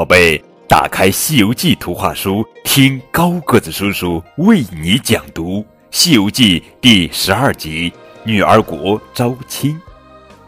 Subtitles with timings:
[0.00, 5.58] 宝贝，打开《西游记》图画书，听高个子叔叔为你讲读
[5.90, 7.90] 《西游记》第十二集
[8.24, 9.72] 《女儿国招亲》，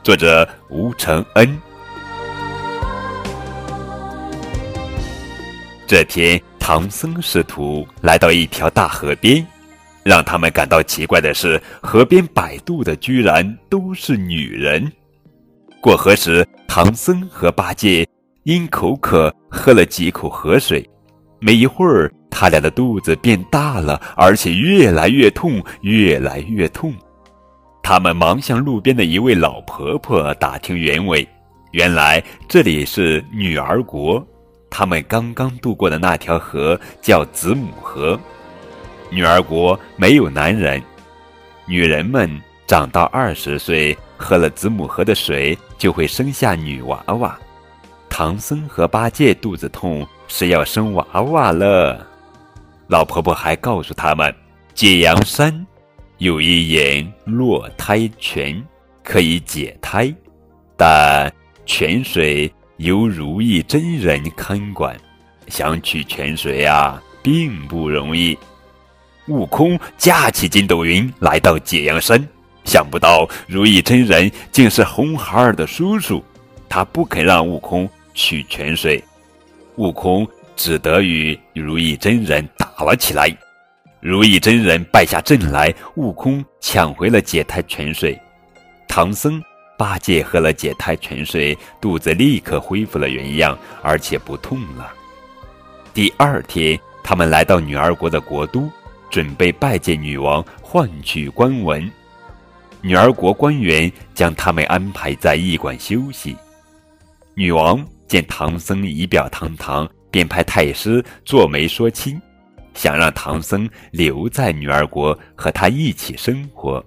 [0.03, 1.61] 作者吴承恩。
[5.87, 9.47] 这天，唐僧师徒来到一条大河边，
[10.03, 14.91] 让他们感到奇怪的是，河边摆渡的居然都是女人。
[15.79, 18.09] 过河时，唐僧和八戒。
[18.45, 20.85] 因口渴，喝了几口河水，
[21.39, 26.93] 没一会儿，他俩的肚子变大了，而且越来越痛，越来越痛。
[27.85, 31.27] 他们忙向路边的一位老婆婆打听原委，
[31.71, 34.25] 原来这里是女儿国，
[34.69, 38.19] 他们刚刚渡过的那条河叫子母河。
[39.09, 40.83] 女儿国没有男人，
[41.65, 42.29] 女人们
[42.67, 47.39] 长到二十岁，喝了子母河的水，就会生下女娃娃。
[48.13, 52.07] 唐僧和八戒肚子痛是要生娃娃了，
[52.87, 54.33] 老婆婆还告诉他们，
[54.75, 55.67] 解阳山
[56.19, 58.63] 有一眼落胎泉，
[59.03, 60.15] 可以解胎，
[60.77, 61.33] 但
[61.65, 64.95] 泉水由如意真人看管，
[65.49, 68.39] 想取泉水啊，并不容易。
[69.29, 72.23] 悟空架起筋斗云来到解阳山，
[72.67, 76.23] 想不到如意真人竟是红孩儿的叔叔，
[76.69, 77.89] 他不肯让悟空。
[78.15, 79.03] 取泉水，
[79.77, 83.35] 悟空只得与如意真人打了起来。
[84.01, 88.21] 如意真人败下阵来，悟空抢回了解胎泉水。
[88.89, 89.41] 唐僧、
[89.79, 94.93] 八戒喝了解胎泉水，肚子立刻恢复了原样，而且不痛了。
[95.95, 98.69] 第二天，他们来到女儿国的国都，
[99.09, 101.91] 准备拜见女王，换取官文。
[102.81, 106.37] 女儿国官员将他们安排在驿馆休息。
[107.35, 107.87] 女王。
[108.13, 112.21] 见唐僧仪表堂堂，便派太师做媒说亲，
[112.75, 116.85] 想让唐僧留在女儿国和他一起生活。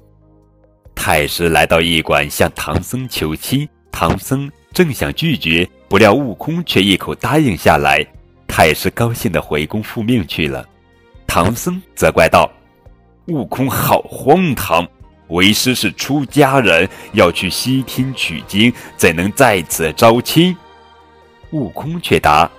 [0.94, 8.06] 太师来到驿馆向唐僧求亲，唐僧正想拒绝，不料悟空却一口答应下来。
[8.48, 10.64] 太师高兴地回宫复命去了。
[11.26, 12.48] 唐僧责怪道
[13.30, 14.88] ：“悟空好荒唐！
[15.30, 20.56] 为师是出家人，要去西天取经，怎能在此招亲？”
[21.56, 22.52] 悟空却答：“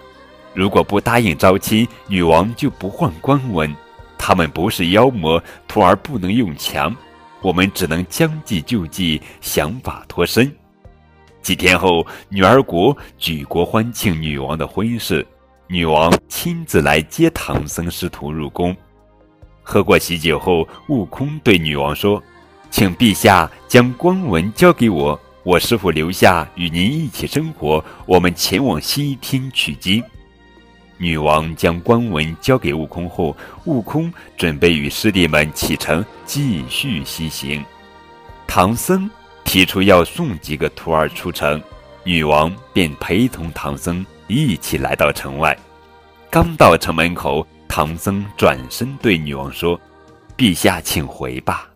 [0.54, 3.70] 如果不答应招亲，女王就不换官文。
[4.16, 6.96] 他们不是妖魔，徒儿不能用强，
[7.42, 10.50] 我们只能将计就计，想法脱身。”
[11.42, 15.24] 几天后，女儿国举国欢庆女王的婚事，
[15.68, 18.74] 女王亲自来接唐僧师徒入宫。
[19.62, 22.20] 喝过喜酒后，悟空对女王说
[22.70, 30.02] ：“请陛下将官文交给我。”我师傅留下与您一起生活，我们前往西天取经。
[30.98, 37.64] 女王将官文交给悟空后，悟空准备与师弟们启程继续西行。
[38.44, 39.08] 唐僧
[39.44, 41.62] 提出要送几个徒儿出城，
[42.02, 45.56] 女王便陪同唐僧一起来到城外。
[46.28, 49.80] 刚到城门口，唐僧转身对女王说
[50.36, 51.68] ：“陛下，请回吧，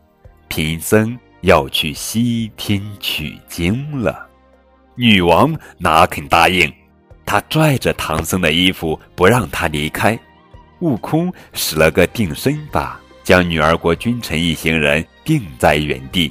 [0.49, 4.29] 贫僧。”要去西天取经了，
[4.95, 6.71] 女王哪肯答应？
[7.25, 10.19] 她拽着唐僧的衣服不让他离开。
[10.81, 16.31] 悟空使了个定身法，将女儿国君臣一行人定在原地。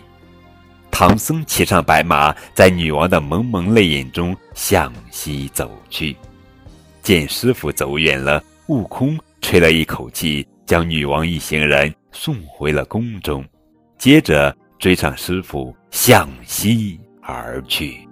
[0.92, 6.16] 唐僧骑上白马，在女王的蒙蒙泪眼中向西走去。
[7.02, 13.44] 见师傅走远了，悟空吹了一口气，将女王一行人送回了宫中。
[13.98, 14.56] 接着。
[14.80, 18.09] 追上师傅，向西而去。